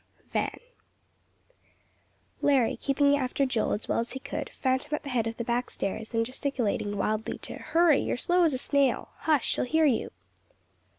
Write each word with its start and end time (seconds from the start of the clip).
XII 0.23 0.29
VAN 0.33 0.59
Larry, 2.41 2.75
keeping 2.75 3.15
after 3.15 3.45
Joel 3.45 3.73
as 3.73 3.87
well 3.87 3.99
as 3.99 4.13
he 4.13 4.19
could, 4.19 4.49
found 4.49 4.83
him 4.83 4.95
at 4.95 5.03
the 5.03 5.09
head 5.09 5.27
of 5.27 5.37
the 5.37 5.43
back 5.43 5.69
stairs, 5.69 6.11
and 6.15 6.25
gesticulating 6.25 6.97
wildly 6.97 7.37
to 7.43 7.57
"Hurry, 7.59 7.99
you're 7.99 8.17
slow 8.17 8.41
as 8.41 8.55
a 8.55 8.57
snail. 8.57 9.09
Hush, 9.17 9.45
she'll 9.45 9.63
hear 9.63 9.85
you!" 9.85 10.11